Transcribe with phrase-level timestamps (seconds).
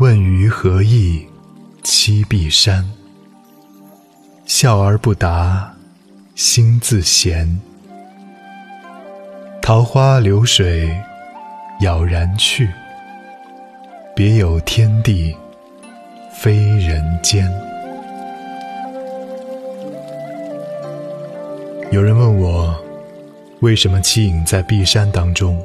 [0.00, 1.26] 问余何意
[1.82, 2.88] 栖碧山？
[4.46, 5.74] 笑而不答，
[6.36, 7.60] 心自闲。
[9.60, 10.88] 桃花流水
[11.80, 12.70] 杳然去，
[14.14, 15.36] 别有天地
[16.32, 17.52] 非人间。
[21.90, 22.72] 有人问我，
[23.62, 25.60] 为什么栖隐在碧山当中？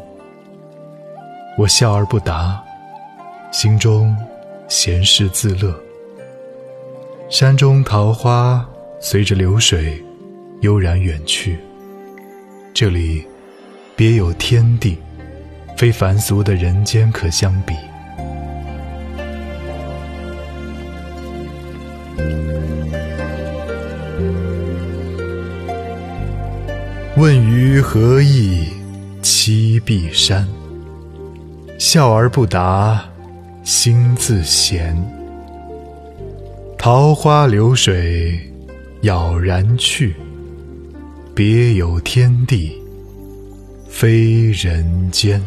[1.56, 2.60] 我笑而不答，
[3.52, 4.18] 心中
[4.76, 5.72] 闲适自乐。
[7.30, 8.68] 山中桃花
[9.00, 10.04] 随着流水
[10.62, 11.60] 悠然远去，
[12.74, 13.24] 这里
[13.96, 14.98] 别有天地，
[15.78, 17.76] 非凡俗的人间可相比。
[27.16, 28.70] 问余何意
[29.22, 30.48] 栖碧山？
[31.78, 33.08] 笑而不答，
[33.64, 34.96] 心自闲。
[36.78, 38.38] 桃花流水
[39.02, 40.14] 杳然去，
[41.34, 42.74] 别有天地
[43.88, 45.42] 非人间。